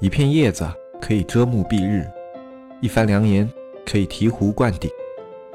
[0.00, 0.66] 一片叶子
[0.98, 2.06] 可以遮目蔽日，
[2.80, 3.46] 一番良言
[3.84, 4.90] 可以醍醐灌顶。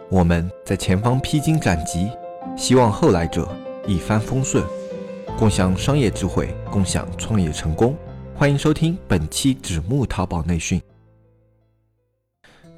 [0.07, 2.11] 我们在前方披荆斩棘，
[2.55, 3.49] 希望后来者
[3.87, 4.63] 一帆风顺，
[5.35, 7.95] 共享商业智慧，共享创业成功。
[8.35, 10.79] 欢迎收听本期纸木淘宝内训。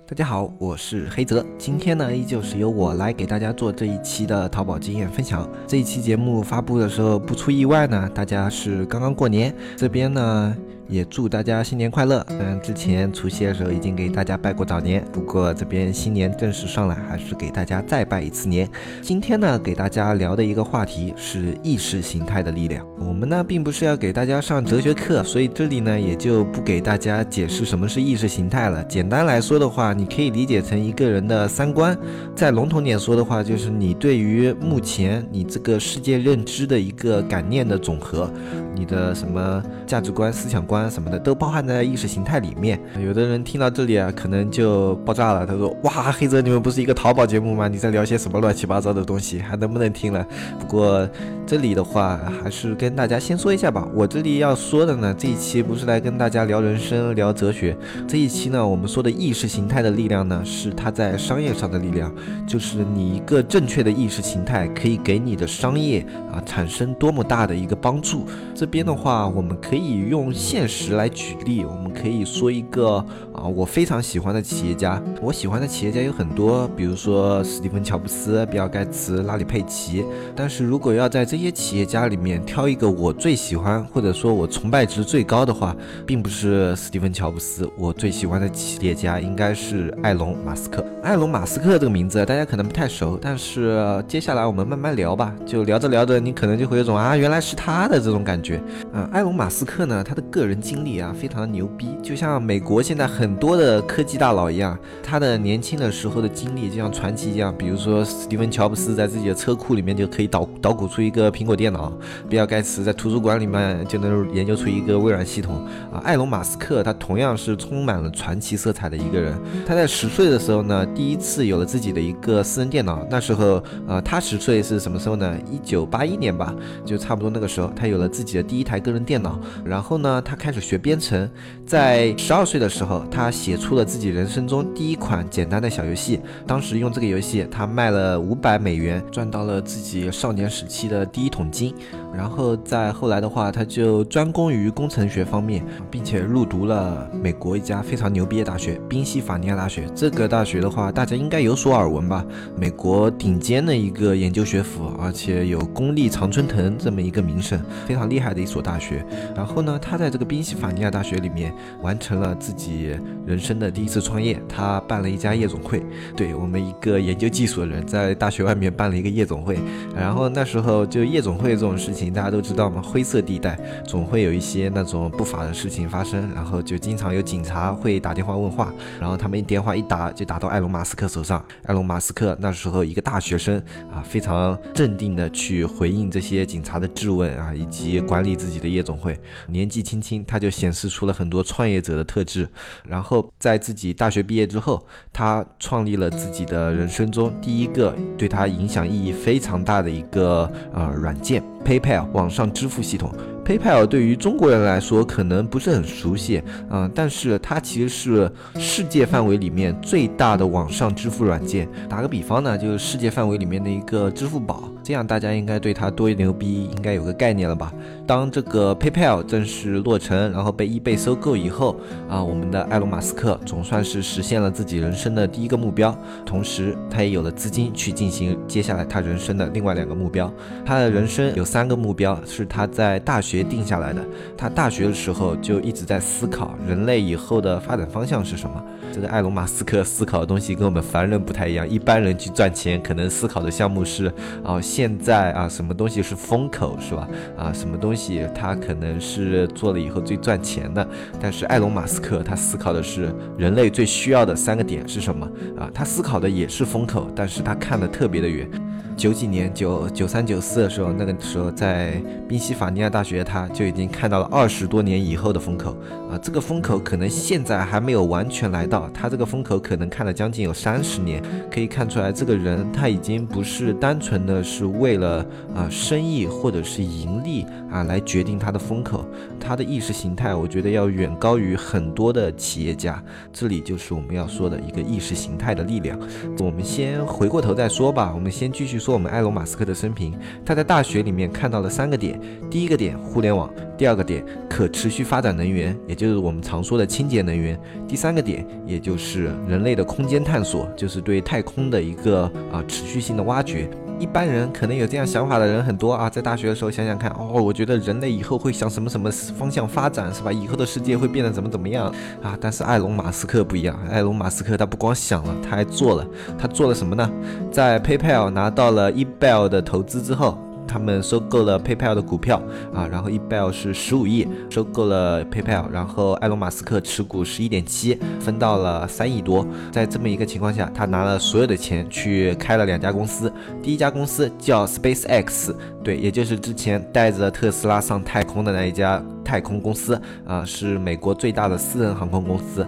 [0.08, 1.46] 大家好，我是黑泽。
[1.58, 5.46] 今天呢，依旧是由我来给大家做这一期的淘宝经验分享。
[5.68, 10.56] 这一期节目发布的时候，不出意外呢，大家是刚刚过年，这边呢。
[10.88, 12.26] 也祝大家新年快乐。
[12.30, 18.70] 嗯，之前除夕的时候已经给大家拜过早年，不过这边新年正式上来，还是给大家再拜一次年。
[19.02, 22.86] 今天呢，给大家聊的一个话题是意识形态的力量。
[23.00, 28.84] 我们呢，并不是要给大家上哲学课，所以这里呢，也就不给大家解释什么是意识形态了。
[28.86, 31.98] 简单来说的话，你可以理解成一个人的三观。
[32.36, 38.32] 再笼统点说的话，就是你对于目前你这个世界认知的一个感念的总和，
[38.78, 40.90] 你的什么价值观、思想观。
[40.92, 42.80] 什么的都包含在意识形态里面。
[43.04, 45.46] 有的人听到这里啊，可能就爆炸了。
[45.46, 47.68] 他说：“哇，黑泽，你们不是一个淘宝节目吗？
[47.68, 49.40] 你在聊些什么乱七八糟的东西？
[49.40, 50.26] 还能不能听了？”
[50.60, 51.10] 不过
[51.46, 53.88] 这里的话，还是跟大家先说一下吧。
[53.94, 57.76] 我这里要说的呢，这一期不是来跟大家聊人生、聊哲学。
[58.08, 62.14] 这一期呢，我们说的意识形态的力量呢，是它在商业上的力量，
[62.46, 68.26] 就是你一个正确的意识形态可以给你的商业啊产生多么大的一个帮助。
[68.54, 70.68] 这边的话，我们可以用现。
[70.68, 72.98] 实来举例，我们可以说一个
[73.32, 75.02] 啊，我非常喜欢的企业家。
[75.22, 80.04] 我喜欢的企业家有很多，比如说史蒂芬·乔布斯、比尔·盖茨、拉里·佩奇。
[80.36, 85.74] 但是如果要在这些企业家里面挑一个我最喜欢，或者说我崇拜值最高的话，
[86.06, 87.70] 并不是史蒂芬·乔布斯。
[87.78, 90.86] 我最喜欢的企业家应该是埃隆·马斯克。
[91.04, 95.34] 埃隆·马斯克这个名字大家可能不太熟，但是接下来我们慢慢聊吧。
[95.46, 98.57] 就聊着聊着，你可能就会有种啊，原来是他的这种感觉。
[98.94, 100.58] 嗯，埃隆·马斯克呢，他的个人。
[100.60, 107.56] 经历啊，非常的牛逼，就像美国现在很多的科技大佬一样，他的年轻的时候的经历就像传奇一样。
[107.58, 111.94] 比如说，史蒂芬·乔布斯在自己的车库里面就可以捣捣鼓出一个苹果电脑，
[112.28, 116.02] 比尔·盖茨在图书馆里面就能研究出一个微软系统啊。
[116.04, 119.34] 埃隆·马斯克他同样是充满了传奇色彩的一个人。
[119.66, 123.06] 他在十岁的时候呢，第一次有了自己的一个私人电脑。
[123.10, 125.38] 那时候，呃，他十岁是什么时候呢？
[125.50, 126.54] 一九八一年吧，
[126.84, 129.40] 就差不多那个时候，他有了自己第一台个人电脑。
[129.64, 131.30] 然后呢，他开始学编程，
[131.66, 136.20] 在十二岁的时候，他写出了自己人生中第一款简单的小游戏。
[136.46, 141.74] 当时用这个游戏，他卖了五百美元，赚到了自己少年时期的第一桶金。
[142.18, 149.88] 然后在后来的话，他就专攻于工程学方面，并且入读了美国一家非常牛逼的大学——宾夕法尼亚大学。
[149.94, 152.26] 这个大学的话，大家应该有所耳闻吧？
[152.56, 159.06] 美国顶尖的一个研究学府，而且有“公立常春藤”这么一个名声，非常厉害的一所大学。
[159.36, 161.54] 然后呢，他在这个宾夕法尼亚大学里面
[161.84, 162.98] 完成了自己
[163.28, 165.86] 人生的第一次创业，他办了一家夜总会。
[166.16, 169.60] 对我们一个研究技术的人，在大学外面办了一个夜总会。
[169.96, 172.07] 然后那时候就夜总会这种事情。
[172.14, 172.82] 大家都知道吗？
[172.82, 181.44] 灰色地带总会有一些那种不法的事情发生，然后就经常有警察会打电话问话，然后他们一电话一打就打到埃隆·马斯克手上。
[181.64, 183.58] 埃隆·马斯克那时候一个大学生
[183.92, 189.20] 啊，非常镇定的去回应这些警察的质问啊，以及管理自己的夜总会。
[189.48, 192.48] 年纪轻轻他就显示出了很多创业者的特质。
[192.88, 201.44] 然后在自己大学毕业之后，他创立了自己的人生中第一个对他影响意义非常大的一个呃软件。
[201.66, 203.12] PayPal 网上支付系统
[203.46, 211.68] ，PayPal 对于中国人来说可能不是很熟悉，嗯，但是它其实是世界范围里面最大的网上支付软件。
[211.90, 214.70] 打个比方呢，就是世界范围里面的一个支付宝。
[214.82, 217.74] 这样大家应该对它多牛逼应该有个概念了吧？
[218.08, 221.76] 当这个 PayPal 正式落成，然后被 eBay 收购以后，
[222.10, 225.94] 啊，我们的埃隆·马斯克总算是实现了自己人生的第一个目标，
[226.26, 230.32] 同时他也有了资金去进行接下来他人生的另外两个目标。
[230.66, 234.02] 他的人生有三个目标是他在大学定下来的，
[234.38, 238.64] 他大学的时候就一直在思考人类以后的发展方向是什么。
[238.94, 244.06] 这个埃隆·马斯克思考的东西跟我们凡人不太一样，一般人去赚钱可能思考的项目是，
[244.44, 244.62] 啊。
[244.62, 247.08] 现在啊，什么东西是风口是吧？
[247.38, 247.97] 啊，什么东西
[248.34, 250.88] 它可能是做了以后最赚钱的？
[251.20, 255.30] 但是埃隆·马斯克他思考的是人类最需要的三个点是什么？
[255.58, 258.50] 啊，他思考的也是风口，但是他看的特别的远。
[258.98, 265.78] 九几年九九三九四的时候，那个时候在宾夕法尼亚大学，他就已经看到了二十多年以后的风口
[266.10, 266.18] 啊。
[266.18, 271.22] 这个风口可能现在还没有完全来到，他这个风口可能看了将近有三十年。
[271.52, 275.24] 可以看出来，这个人他已经不是单纯的是为了
[275.56, 279.06] 啊生意或者是盈利啊来决定他的风口，
[279.40, 283.02] 他的意识形态，我觉得要远高于很多的企业家。
[283.32, 286.00] 这里就是我们要说的一个意识形态的力量。
[286.40, 290.18] 我们先回过头再说吧，我们先继续说我们埃隆·马斯克的生平。
[290.46, 292.18] 他在大学里面看到了三个点：
[292.50, 303.70] 第一个点，互联网；第二个点，可持续发展能源，也就是我们常说的清洁能源；第三个点，也就是人类的空间探索，就是对太空的一个啊持续性的挖掘。
[304.00, 310.32] 一般人可能有这样想法的人很多啊，在大学的时候想想看，哦，我觉得人类以后会向什么什么方向发展，是吧？
[310.32, 311.88] 以后的世界会变得怎么怎么样
[312.22, 312.38] 啊？
[312.40, 316.08] 但是埃隆·马斯克不一样，埃隆·马斯克他不光想了，他还做了。
[316.38, 317.10] 他做了什么呢？
[317.52, 320.38] 在 PayPal 拿到了 eBay 的投资之后。
[320.78, 322.40] 他们收购了 PayPal 的股票
[322.72, 329.44] 啊，然后 eBay 是十五亿收购了 PayPal，然后埃隆·马斯克持股十一点七，分到了三亿多。
[329.72, 335.52] 在这么一个情况下，他拿了所有的钱去开了两家公司，第一家公司叫 SpaceX，
[335.84, 342.64] 对，也就是之前带着特斯拉上太空的那一家太空公司啊，是美国最大的私人航空公司。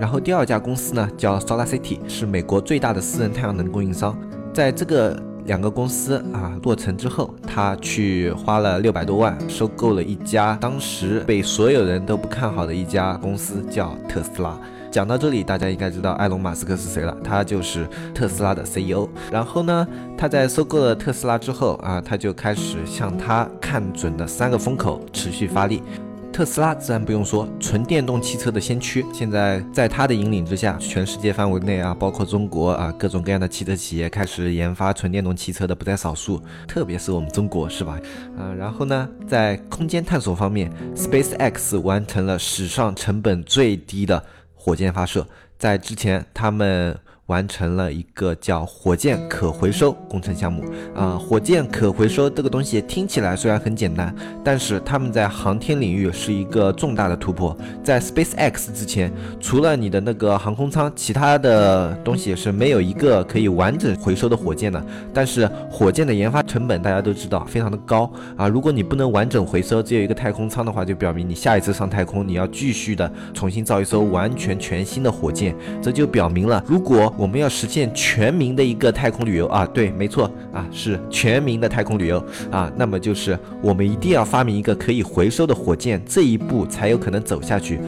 [0.00, 4.16] 然后第二家公司呢叫 SolarCity，是美国最大的私人太阳能供应商。
[4.54, 14.58] 在这个两个公司啊落成之后，他去花了六百多万收购了一家当时被所有人都不看好的一家公司，叫特斯拉。
[14.90, 19.06] 讲到这里，大家应该知道埃隆·马斯克是谁了，他就是特斯拉的 CEO。
[19.30, 25.82] 然后呢，他在收购了特斯拉之后啊，他就开始向他看准的三个风口持续发力。
[26.32, 29.04] 特斯拉自然不用说，纯电动汽车的先驱。
[29.12, 36.42] 现在在他的引领之下，全世界范围内啊，包括中国啊，各种各样的汽车企业开始研发纯电动汽车的不在少数。
[36.66, 38.00] 特别是我们中国，是吧？
[38.38, 44.24] 啊，然后呢，在空间探索方面，SpaceX 完成了史上成本最低的
[44.54, 45.26] 火箭发射。
[45.58, 46.98] 在之前，他们。
[47.26, 50.64] 完成了一个叫火箭可回收工程项目
[50.94, 54.14] 啊，火箭可回收这个东西听起来虽然很简单，
[54.44, 57.56] 但是他们在航天领域是一个重大的突破。
[57.82, 59.10] 在 SpaceX 之前，
[59.40, 64.84] 除了你的那个航空舱，其他的东西是没有一个可以完整回收的火箭的。
[65.14, 77.11] 但是火箭的研发成本大家都知道非常的高啊，如果你不能完整回收，只有一个太空舱的话，就表明你下一次上太空你要继续的重新造一艘完全全新的火箭，这就表明了如果。
[77.16, 79.46] 我们要实现全民的一个太空旅游。
[79.48, 80.30] 啊，对，没错。
[80.52, 82.24] 啊，是全民的太空旅游。
[82.50, 87.80] 啊，那么就是我们一定要发明一个可以回收的火箭，这一步才有可能走下去。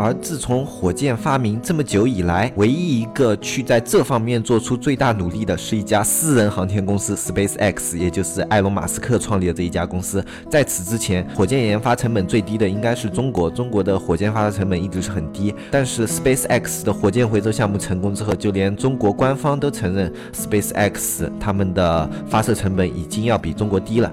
[0.00, 10.24] 而自从火箭发明这么久以来，唯一一个去在这方面做出最大努力的是一家私人航天公司 SpaceX，也就是埃隆·马斯克创立的这一家公司。
[10.48, 15.54] 在此之前，火箭研发成本最低的应该是中国，中国的火箭发射成本一直是很低。
[15.70, 24.10] 但是 SpaceX 的火箭回收项目成功之后，就连中国官方都承认 SpaceX 他们的发射成本已经要比中国低了。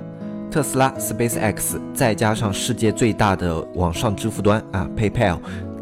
[0.50, 5.38] 特斯拉、SpaceX 再加上世界最大的网上支付端啊 PayPal。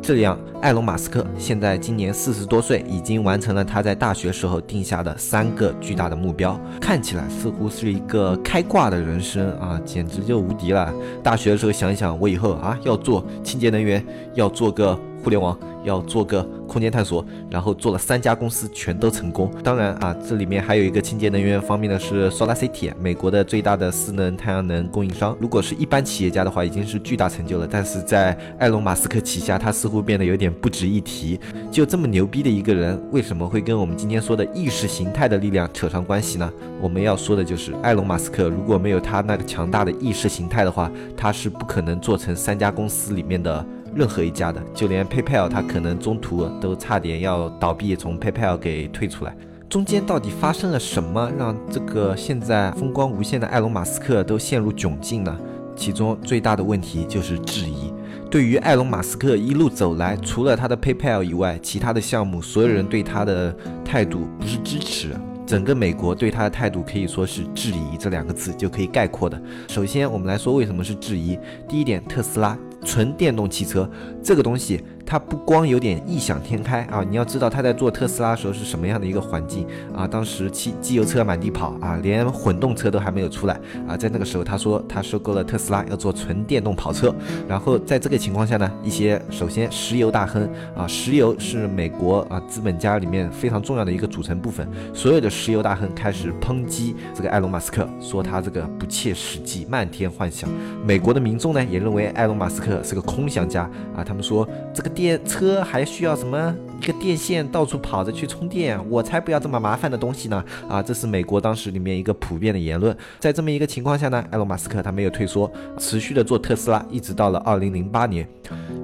[0.06, 10.94] 这样，埃隆·马斯克现在今年四十多岁，已经完成了他在大学时候定下的三个巨大的目标，看起来似乎是一个开挂的人生啊，简直就无敌了。
[11.24, 14.06] 大学的时候想一想，我以后啊要做清洁能源，
[14.36, 15.57] 要做个互联网。
[15.86, 19.50] 要做个空间探索，然后做了三家公司，全都成功。
[19.64, 25.38] 当然啊，这里面还有一个清洁能源方面的是 SolarCity，美国的最大的私能太阳能供应商。
[25.40, 27.68] 如果是一般企业家的话，已经是巨大成就了。
[27.70, 31.40] 但是在埃隆·马斯克旗下，他似乎变得有点不值一提。
[31.71, 36.52] 就这么牛逼的一个人，为什么会跟我们今天说的意识形态的力量扯上关系呢？
[36.81, 43.66] 我们要说的就是埃隆·马斯克，如果没有他那个强大的意识形态的话，他是不可能做成三家公司里面的。
[43.95, 49.35] 任何一家的，就连 PayPal，它可能中途都差点要倒闭，从 PayPal 给退出来。
[49.69, 55.35] 中间到底发生了什么，让这个现在风光无限的埃隆·马斯克都陷入窘境呢？
[55.75, 57.92] 其中最大的问题就是质疑。
[58.30, 69.42] 对于埃隆·马斯克一路走来，除了他的 PayPal 以外，其他的项目，所有人对他的态度不是支持，整个美国对他的态度可以说是质疑这两个字就可以概括的。
[69.68, 71.37] 首先，我们来说为什么是质疑。
[71.68, 72.57] 第一点，特斯拉。
[72.85, 73.89] 纯电动汽车
[74.23, 80.07] 这个东西他不光有点异想天开啊，你要知道他在做特斯拉的时候是什么样的一个环境啊？
[80.07, 83.95] 当时汽机油车满地跑啊，连混动车都还没有出来啊。
[83.95, 87.14] 在那个时候，他说他收购了特斯拉，要做纯电动跑车。
[87.47, 100.50] 然后在这个情况下呢，一些首先石油大亨啊，石油是美国啊资本家里面非常重要的一个组成部分，所有的石油大亨开始抨击这个埃隆·马斯克，说他这个不切实际、漫天幻想。
[100.83, 106.56] 美国的民众呢也认为埃隆·马斯克是个空想家啊，他们说这个电车还需要什么？
[106.82, 110.44] 一个电线到处跑着去充电，我才不要这么麻烦的东西呢！
[110.70, 112.96] 啊，这是美国当时里面一个普遍的言论。
[113.20, 118.28] 在这么一个情况下呢，埃隆·马斯克他没有退缩，持续的做特斯拉，一直到了二零零八年。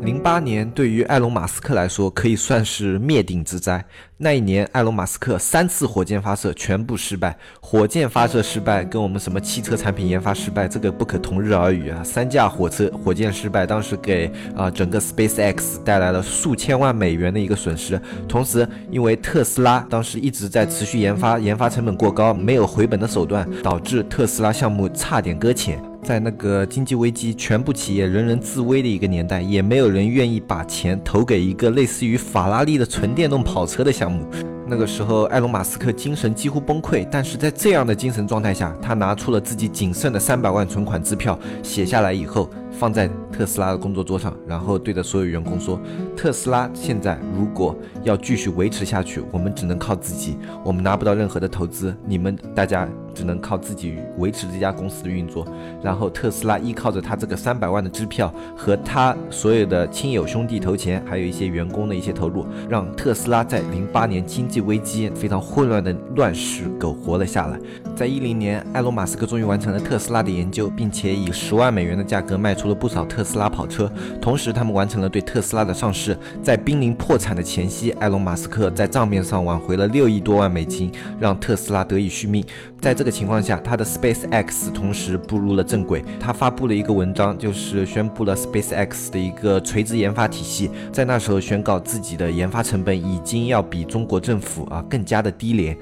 [0.02, 3.84] 零八年对于埃隆·马斯克来说可以算是灭顶之灾。
[4.18, 12.04] 那一年，埃隆·马斯克三次火箭发射全部失败，火箭发射失败跟我们什么汽车产品研发失败这个不可同日而语啊！
[12.04, 18.00] 三架火车火箭失败，当时给啊整个 SpaceX 带来了数千万美元的一个损失失。
[18.28, 25.82] 同时，因为特斯拉当时一直在持续研发，研发成本过高，没有回本的手段，导致特斯拉项目差点搁浅。
[26.04, 34.26] 在那个经济危机、全部企业人人自危的一个年代，也没有人愿意把钱投给一个类似于法拉利的纯电动跑车的项目。
[34.68, 42.50] 那个时候，埃隆·马斯克精神几乎崩溃，但是在这样的精神状态下，他拿出了自己仅剩的三百万存款支票，写下来以后。
[42.82, 45.80] 放在特斯拉的工作桌上，然后对着所有员工说
[46.18, 55.46] ：“特斯拉现在如果要继续维持下去，我们只能靠自己，我们拿不到任何的投资，你们大家只能靠自己维持这家公司的运作。”
[55.84, 67.60] 然后特斯拉依靠着他这个三百万的支票和他所有的亲友兄弟投钱，还有一些员工的一些投入，让特斯拉在零八年经济危机非常混乱的乱世苟活了下来。
[67.96, 72.82] 在一零年，埃隆·马斯克终于完成了特斯拉的研究，并且以十万美元的价格卖出了。
[72.82, 73.88] 不少特斯拉跑车，
[74.20, 76.18] 同时他们完成了对特斯拉的上市。
[76.42, 82.44] 在濒临破产的前夕，埃隆·马斯克在账面上挽回了六亿多万美金，让特斯拉得以续命。
[82.80, 86.04] 在这个情况下，他的 SpaceX 同时步入了正轨。
[86.20, 90.72] 他发布了一个文章，就是宣布了 SpaceX 的一个垂直研发体系。
[90.92, 95.78] 在那时候宣告自己的研发成本已经要比中国政府啊更加的低廉。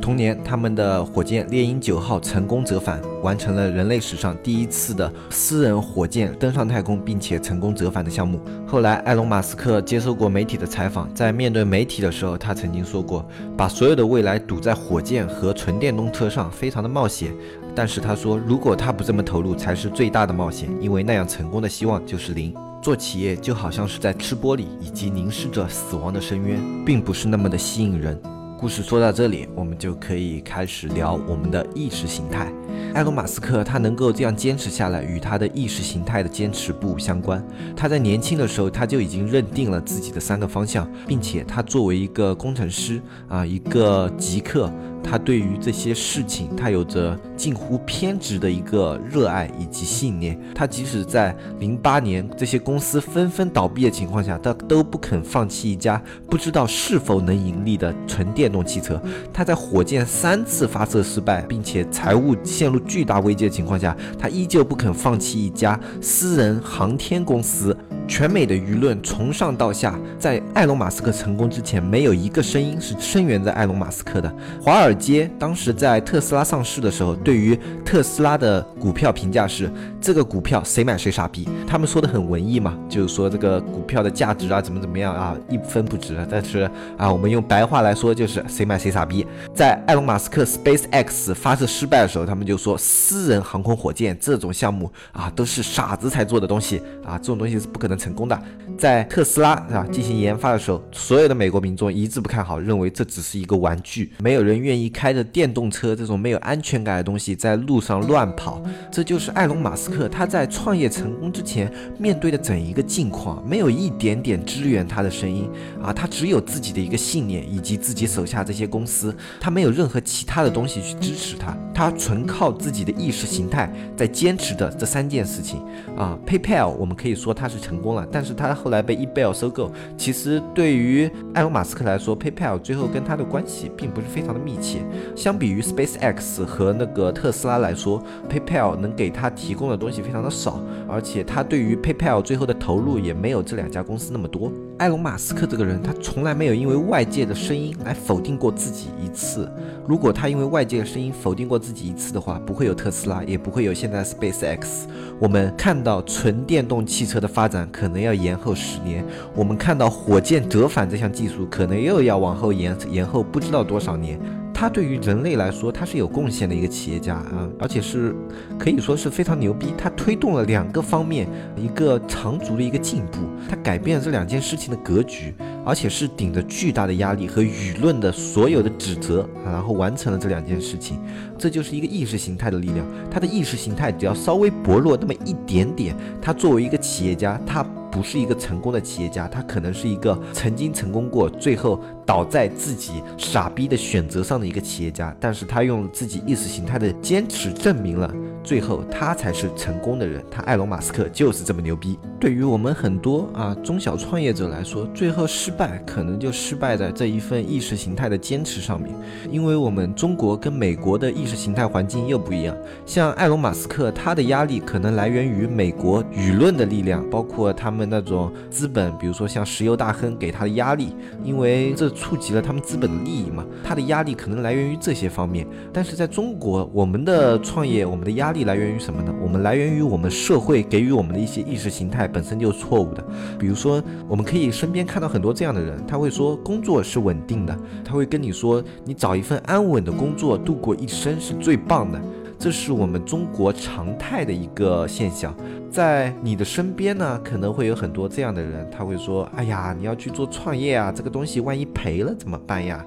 [0.00, 8.40] 同年，他们的火箭猎鹰九号成功折返，完成了人类史上第一次的私人火箭登上太空，并且成功折返的项目。
[8.66, 13.24] 后来，埃隆·马斯克接受过媒体的采访，在面对媒体的时候，他曾经说过，
[13.56, 17.30] 把所有的未来赌在火箭和纯电动车上，非常的冒险。
[17.74, 22.54] 但是他说，如果他不这么投入，才是最大的冒险，因为那样成功的希望就是零。
[22.82, 28.18] 做企业就好像是在吃玻璃，以及凝视着死亡的深渊，并不是那么的吸引人。
[28.60, 32.52] 故事说到这里，我们就可以开始聊我们的意识形态。
[32.92, 37.42] 埃隆·马斯克他能够这样坚持下来，与他的意识形态的坚持不相关。
[37.74, 44.70] 他在年轻的时候，他就已经认定了自己的三个方向，并且他作为一个工程师啊，一个极客。
[45.02, 50.38] 他对于这些事情，他有着近乎偏执的一个热爱以及信念。
[50.54, 59.00] 他即使在零八年这些公司纷纷倒闭的情况下，他都不肯放弃一家不知道是否能盈利的纯电动汽车。
[59.32, 67.76] 他在火箭三次发射失败，并且财务陷入巨大危机的情况下，他依旧不肯放弃一家私人航天公司。
[68.08, 74.34] 全美的舆论从上到下，在埃隆·马斯克成功之前，没有一个声音是声援在埃隆·马斯克的。
[74.60, 79.70] 华尔街当时在特斯拉上市的时候，对于特斯拉的股票评价是：
[80.00, 81.48] 这个股票谁买谁傻逼。
[81.66, 86.16] 他们说的很文艺嘛，就是说这个股票的价值啊，怎么怎么样啊，一分不值。
[86.28, 89.24] 但是啊，我们用白话来说，就是谁买谁傻逼。
[89.54, 98.00] 在埃隆·马斯克 SpaceX 发射失败的时候，他们就说私人航空火箭这种项目啊，都是傻子才做的东西啊，这种东西是不可能。
[98.00, 98.42] 成功的，
[98.78, 108.62] 在特斯拉啊进行研发的时候，所有的美国民众一致不看好，认为这只是一个玩具，没有人愿意你开着电动车这种没有安全感的东西在路上乱跑。
[108.90, 115.46] 这就是埃隆·马斯克他在创业成功之前面对的整一个境况，没有一点点支援他的声音
[115.82, 125.62] 啊，他只有自己的一个信念以及自己手下这些公司，他没有任何其他的东西去支持他，他纯靠自己的意识形态在坚持的这三件事情
[125.94, 126.18] 啊。
[126.26, 127.90] PayPal 我们可以说他是成功。
[127.90, 129.68] 了，但是他后来被 eBay 收购。
[129.96, 134.69] 其实对于埃隆·马斯克来说，PayPal 最后跟他的关系并不是非常的密切。
[134.70, 134.82] 且
[135.16, 144.52] 相比于 SpaceX 和那个特斯拉来说，PayPal 能给他提供的东西非常的少，而且他对于 PayPal 最后的投入也没有这两家公司那么多。
[144.80, 149.46] 埃隆·马斯克这个人，他从来没有因为外界的声音来否定过自己一次。
[149.86, 154.86] 如果他因为外界的声音否定过自己一次的话，不会有特斯拉，也不会有现在 SpaceX。
[155.18, 164.18] 我们看到纯电动汽车的发展可能要延后十年，我们看到火箭折返这项技术可能又要往后延延后不知道多少年。
[164.52, 168.14] 他对于人类来说，他是有贡献的一个企业家啊，而且是
[168.58, 169.68] 可以说是非常牛逼。
[169.78, 175.34] 他推动了两个方面一个长足的一个进步，他改变了这两件事情的格局，
[175.64, 180.98] 而且是顶着巨大的压力和舆论的所有的指责，然后完成了这两件事情。
[181.36, 182.86] 这就是一个意识形态的力量。
[183.10, 187.66] 他的意识形态只要稍微薄弱那么一点点，他作为一个企业家，他。
[187.90, 198.08] 不是一个成功的企业家，他可能是一个曾经成功过，最后倒在自己傻逼的选择上的一个企业家，但是他用自己意识形态的坚持证明了。
[198.42, 200.24] 最后，他才是成功的人。
[200.30, 201.98] 他埃隆·马斯克就是这么牛逼。
[202.18, 208.94] 对于我们很多啊中小创业者来说，最后失败可能就失败在这一份意识形态的坚持上面。
[209.30, 212.56] 因为我们中国跟美国的意识形态环境又不一样。
[212.86, 223.44] 像埃隆·马斯克，他的压力可能来源于美国舆论的力量，包括他们那种资本，比如说像石油大亨给他的压力，因为这触及了他们资本的利益嘛。
[223.62, 225.46] 他的压力可能来源于这些方面。
[225.72, 229.12] 但是在中国，我们的创业，我们的压压力来源于什么呢？
[229.20, 233.04] 我们来源于我们社会给予我们的一些意识形态本身就是错误的。
[233.36, 242.00] 比如说，我们可以身边看到很多这样的人，他会说工作是稳定的，他会跟你说你找一份安稳的工作度过一生是最棒的。
[242.40, 245.36] 这是我们中国常态的一个现象。
[245.70, 252.82] 在你的身边呢，可能会有很多这样的人，他会说：“哎呀，你要去做创业啊，这个东西万一赔了怎么办呀？”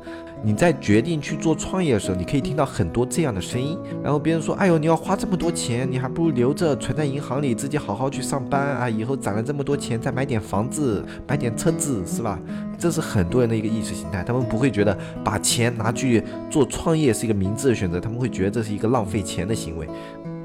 [0.45, 3.77] 你在决定去做创业的时候，你可以听到很多这样的声音。
[4.03, 12.37] 然后别人说：“哎呦，你要花这么多钱，你还不如留着存在银行里，自己好好去上班啊，以后攒了这么多钱再买点房子，买点车子，是吧？”
[12.77, 19.87] 这是很多人的一个意识形态，他们不会觉得把钱拿去做创业是一个明智的选择，他们会觉得这是一个浪费钱的行为。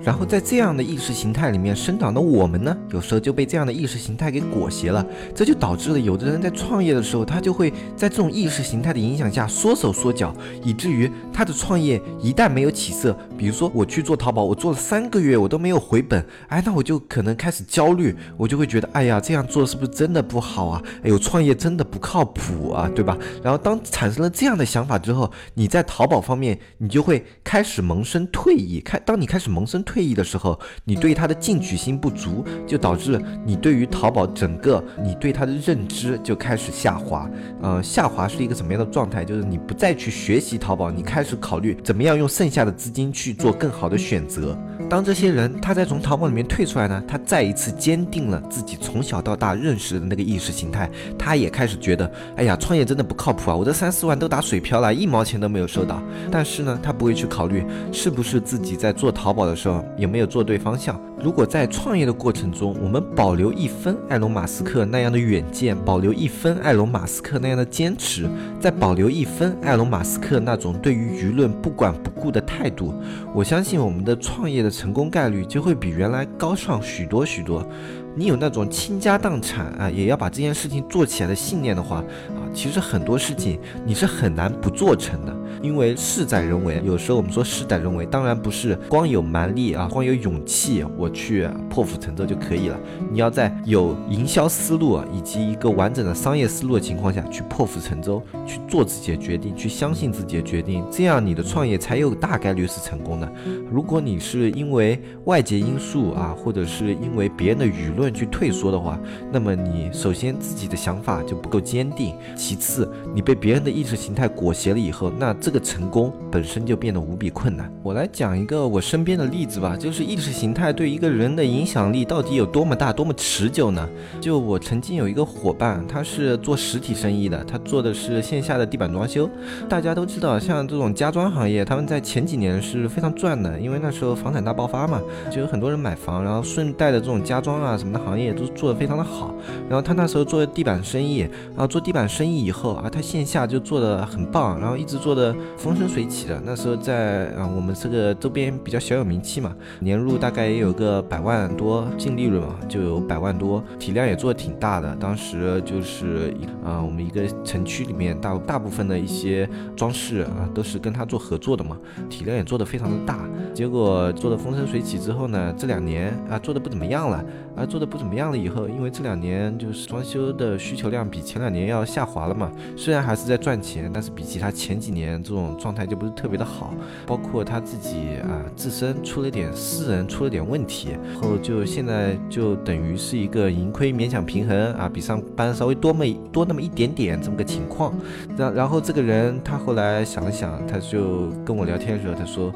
[0.08, 10.34] 然后在这样的意识形态里面生长的我们呢，有时候就被这样的意识形态给裹挟了，这就导致了有的人在创业的时候，他就会在这种意识形态的影响下缩手缩脚，
[10.64, 20.82] 以至于他的创业一旦没有起色，比如说我去做淘宝，我做了三个月我都没有回本， 哎，那我就可能开始焦虑，我就会觉得，哎呀，这样做是不是真的不好啊？
[21.02, 23.14] 哎呦，创业真的不靠谱啊，对吧？
[23.42, 29.84] 然后当产生了这样的想法之后，你在淘宝方面，你就会开始萌生退意，开，当你开始萌生。
[29.88, 37.28] 退退役的时候，你对它的进取心不足，就导致你对于淘宝整个你对它的认知就开始下滑。
[37.60, 39.24] 呃，下滑是一个什么样的状态？
[39.24, 44.56] 就是你不再去学习淘宝，你开始考虑怎么样用剩下的资金去做更好的选择。
[44.88, 53.54] 当这些人他在从淘宝里面退出来呢，他再一次坚定了自己从小到大认识的那个意识形态，他也开始觉得，哎呀，创业真的不靠谱啊！
[53.54, 56.02] 我这三四万都打水漂了，一毛钱都没有收到。
[56.30, 59.84] 但是呢，他不会去考虑是不是自己在做淘宝的时候。
[59.98, 60.98] 有没有做对方向？
[61.20, 68.28] 如果在创业的过程中，我们保留一分埃隆·马斯克那样的远见，保留一分埃隆·马斯克那样的坚持，
[68.60, 72.94] 再保留一分埃隆·马斯克那种对于舆论不管不顾的态度，
[73.34, 77.66] 我相信我们的创业的成功概率就会比原来高上许多许多。
[78.14, 85.36] 你有那种倾家荡产啊，也要把这件事情做起来的信念的话啊，其实很多事情你是很难不做成的。
[85.62, 92.78] 因为事在人为，有时候我们说事在人为，当然不是光有蛮力啊，光有勇气我去破釜沉舟就可以了。
[93.10, 103.30] 你要在有营销思路以及一个完整的商业思路的情况下去破釜沉舟，去做自己的决定，去相信自己的决定，这样你的创业才有大概率是成功的。
[103.70, 108.98] 如果你是因为外界因素啊，或者是因为别人的舆论去退缩的话，
[109.32, 115.34] 那么你首先自己的想法就不够坚定，其次你被别人的意识形态裹挟了以后，那。
[115.48, 117.72] 这个成功本身就变得无比困难。
[117.82, 123.88] 我来讲一个我身边的例子吧，就是意识形态对一个人的影响力到底有多么大、多么持久呢？
[124.20, 129.26] 就我曾经有一个伙伴，他是做实体生意的，他做的是线下的地板装修。
[129.70, 139.34] 大家都知道，像这种家装行业，他们在前几年是非常赚的，因为那时候房产大爆发嘛，就有很多人买房，然后顺带的这种家装啊什么的行业都做得非常的好。
[139.66, 145.34] 然后他那时候做地板生意，然后做地板生意以后啊，他线下就做的很棒，然后一直做的。
[145.56, 146.40] 风生水起的。
[146.44, 154.94] 那时候在啊，我们这个周边比较小有名气嘛，年入大概也有个百万多，净利润嘛就有百万多，体量也做的挺大的。
[154.96, 161.76] 当时就是啊，我们一个城区里面大大部分的一些装饰啊，都是跟他做合作的嘛，
[162.08, 163.18] 体量也做的非常的大。
[163.54, 167.24] 结果做的风生水起之后呢，这两年啊做的不怎么样了，
[167.56, 176.72] 啊做的不怎么样了以后，因为这两年就是装修的需求量比前两年要下滑了嘛，虽然还是在赚钱，但是比起他前几年这种状态就不是特别的好，
[177.06, 187.92] 包括他自己啊自身出了点私人出了点问题，然后就现在就等于是一个盈亏勉强平衡啊，比上班稍微多么多那么一点点这么个情况，
[188.38, 192.50] 然然后这个人他后来想了想，他就跟我聊天的时候他说，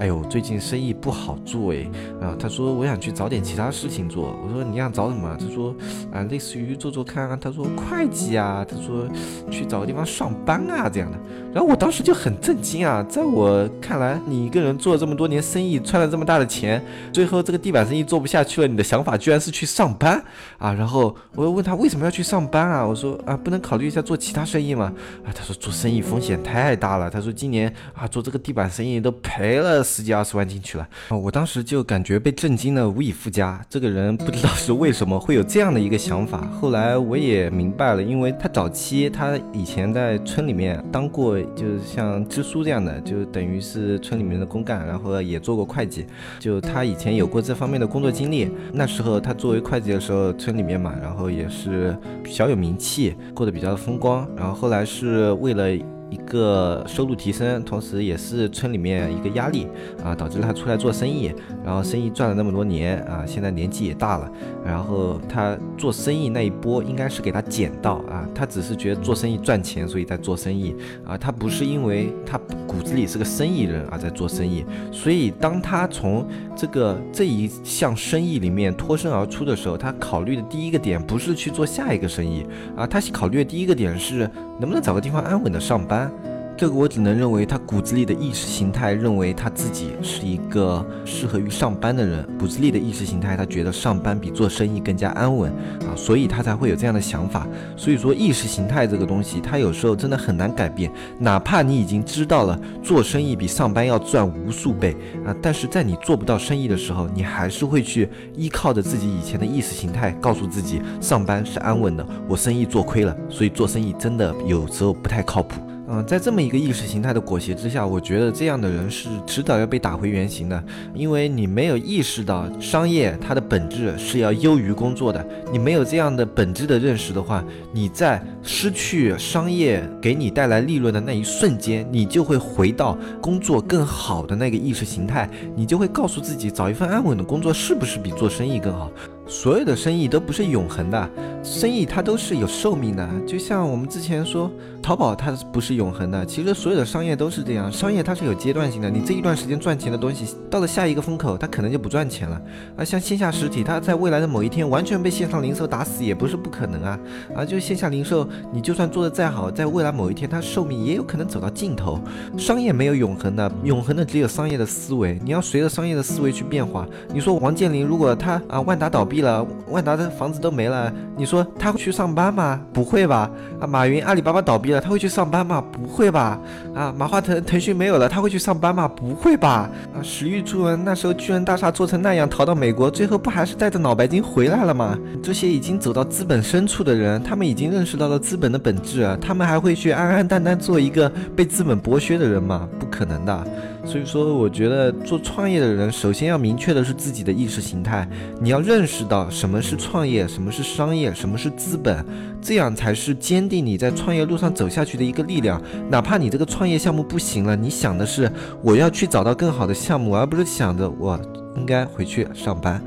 [0.00, 1.88] 哎呦最近生意不好做哎，
[2.20, 5.36] 啊他说我想去找点其他事情做，我说你想找什么？
[5.38, 5.72] 他说
[6.12, 9.06] 啊类似于做做看啊，他说会计啊，他说
[9.48, 10.90] 去找个地方上班啊。
[10.96, 11.18] 这样的，
[11.52, 20.22] 然后我当时就很震惊啊，在我看来你一个人做了这么多年生意，赚了这么大的钱，最后这个地板生意做不下去了，你的想法居然是去上班
[20.58, 20.72] 啊？
[20.72, 22.84] 然后我又问他为什么要去上班啊？
[22.84, 24.92] 我说啊不能考虑一下做其他生意吗？
[25.24, 33.60] 啊他说做生意风险太大了，他说今年啊做这个地板生意都赔了十几二十万进去了啊，我当时就感觉被震惊的无以复加。
[33.68, 46.06] 这个人不知道是为什么会有这样的一个想法，后来我也明白了，因为他早期他以前在村里面当过，就是像支书这样的，就等于是村里面的公干，然后也做过会计，
[46.38, 48.50] 就他以前有过这方面的工作经历。
[48.72, 54.28] 那时候他作为会计的时候，村里面嘛，然后也是小有名气，过得比较风光。
[54.36, 55.66] 然后后来是为了。
[56.10, 59.66] 一个收入提升，同时也是村里面一个压力
[60.04, 61.32] 啊，导致他出来做生意，
[61.64, 64.30] 然后生意赚了那么多年啊，现在年纪也大了，
[64.64, 86.10] 然后他做生意那一波应该是给他捡到啊，他只是觉得做生意赚钱，所以在做生意啊，他不是因为他骨子里是个生意人而在做生意，所以当他从这个这一项生意里面脱身而出的时候，他考虑的第一个点不是去做下一个生意啊，他考虑的第一个点是能不能找个地方安稳的上班。
[86.58, 97.46] 这个我只能认为他骨子里的意识形态认为他自己是一个适合于上班的人，骨子里的意识形态他觉得上班比做生意更加安稳啊，所以他才会有这样的想法。
[97.76, 100.90] 所以说意识形态这个东西，他有时候真的很难改变。
[101.18, 115.60] 哪怕你已经知道了做生意比上班要赚无数倍啊，但是在你做不到生意的时候，你还是会去依靠着自己以前的意识形态，告诉自己上班是安稳的，我生意做亏了，所以做生意真的有时候不太靠谱。
[115.88, 125.24] 嗯，在这么一个意识形态的裹挟之下，我觉得这样的人是迟早要被打回原形的，因为你没有意识到商业它的本质是要优于工作的。
[125.52, 138.90] 你没有这样的本质的认识的话，你在失去商业给你带来利润的那一瞬间，你就会回到工作更好的那个意识形态，你就会告诉自己，找一份安稳的工作是不是比做生意更好？
[139.28, 141.10] 所有的生意都不是永恒的，
[141.42, 143.08] 生意它都是有寿命的。
[143.26, 144.48] 就像我们之前说，
[144.86, 146.24] 淘宝它不是永恒的。
[146.24, 148.88] 其实所有的商业都是这样，商业它是有阶段性的。
[148.88, 152.40] 你这一段时间赚钱的东西，到了下一个风口，它可能就不赚钱了。
[152.76, 156.96] 啊，像线下实体，它在未来的某一天完全被线上零售打死也不是不可能啊。
[157.34, 162.00] 啊，就线下零售，你就算做得再好，在未来某一天它寿命也有可能走到尽头。
[162.38, 165.18] 商业没有永恒的，永恒的只有商业的思维。
[165.24, 166.86] 你要随着商业的思维去变化。
[167.12, 169.20] 你说王健林如果他啊万达倒闭。
[169.20, 172.60] 了，万达的房子都没了，你说他会去上班吗？
[172.72, 173.28] 不会吧。
[173.58, 175.62] 啊，马云阿里巴巴倒闭了，他会去上班吗？
[175.72, 176.38] 不会吧。
[176.74, 178.86] 啊，马化腾腾讯没有了，他会去上班吗？
[178.88, 179.70] 不会吧。
[179.94, 184.98] 啊，史玉柱那时候巨人大厦做成那样，逃到美国，最后不还是带着脑白金回来了吗？
[185.22, 192.68] 这些已经走到资本深处的人，他们已经认识到了资本的本质，他们还会去安安淡淡做一个被资本剥削的人吗？
[192.78, 193.46] 不可能的。
[193.86, 198.06] 所以说，我觉得做创业的人，首先要明确的是自己的意识形态，
[198.40, 202.04] 你要认识到什么是创业，什么是商业，什么是资本，
[202.42, 205.62] 这样才是坚定你在创业路上走下去的一个力量。
[205.88, 211.18] 哪怕你这个创业项目不行了，你想的是我要去找到更好的项目，而不是想着我。
[211.56, 212.78] 应该回去上班，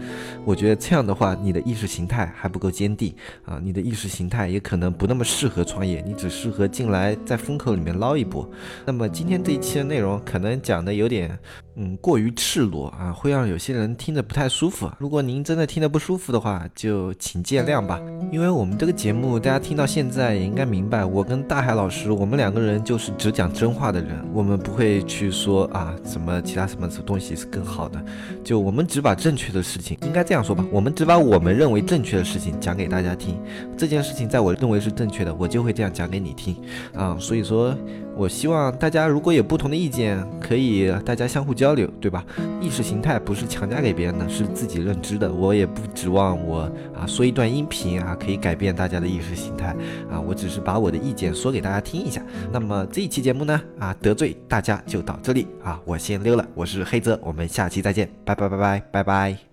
[0.50, 3.14] 我觉得这样的话，你的意识形态还不够坚定
[3.46, 8.50] 啊，你的意识形态也可能不那么适合创业，你只适合进来在风口里面捞一波。
[8.84, 11.38] 那么今天这一期的内容可能讲的有点。
[11.82, 14.92] 嗯，过于赤裸啊，会让有些人听着不太舒服。
[14.98, 18.02] 如果您真的听得不舒服的话，就请见谅吧。
[18.34, 28.04] 因为我们这个节目，大家听到现在也应该明白，我跟大海老师，我们两个人就是只讲真话的人，我们不会去说啊什么其他什么东西是更好的，
[28.44, 33.38] 就我们只把正确的事情，应该这样这样说吧，我们只把我们认为正确的事情讲给大家听。
[33.78, 36.56] 这件事情在我认为是正确的，我就会这样讲给你听
[36.95, 37.17] 啊。
[37.19, 37.75] 所以说。
[38.17, 42.25] 我希望大家如果有不同的意见，可以大家相互交流，对吧？
[42.60, 45.32] 意识形态不是强加给别人的，是自己认知的。
[45.32, 49.73] 我也不指望我啊说一段音频啊可以改变大家的意识形态
[50.12, 52.21] 啊，我只是把我的意见说给大家听一下。
[52.52, 56.45] 那么这一期节目呢啊得罪大家就到这里啊，我先溜了。
[56.54, 59.49] 我是黑泽，我们下期再见，拜拜拜拜拜拜。